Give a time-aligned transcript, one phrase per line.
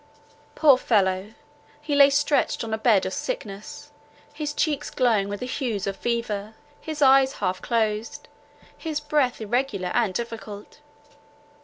[0.55, 1.35] Poor fellow!
[1.79, 3.91] he lay stretched on a bed of sickness,
[4.33, 8.27] his cheeks glowing with the hues of fever, his eyes half closed,
[8.75, 10.79] his breath irregular and difficult.